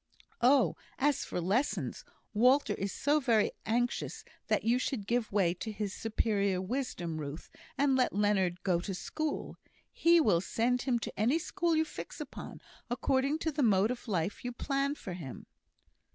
"Oh, 0.41 0.75
as 0.97 1.23
for 1.23 1.39
lessons, 1.39 2.03
Walter 2.33 2.73
is 2.73 2.91
so 2.91 3.19
very 3.19 3.51
anxious 3.67 4.23
that 4.47 4.63
you 4.63 4.79
should 4.79 5.05
give 5.05 5.31
way 5.31 5.53
to 5.53 5.71
his 5.71 5.93
superior 5.93 6.59
wisdom, 6.59 7.17
Ruth, 7.19 7.51
and 7.77 7.95
let 7.95 8.11
Leonard 8.11 8.63
go 8.63 8.79
to 8.81 8.95
school. 8.95 9.57
He 9.91 10.19
will 10.19 10.41
send 10.41 10.81
him 10.81 10.97
to 10.97 11.13
any 11.19 11.37
school 11.37 11.75
you 11.75 11.85
fix 11.85 12.19
upon, 12.19 12.61
according 12.89 13.37
to 13.45 13.51
the 13.51 13.61
mode 13.61 13.91
of 13.91 14.07
life 14.07 14.43
you 14.43 14.51
plan 14.51 14.95
for 14.95 15.13
him." 15.13 15.45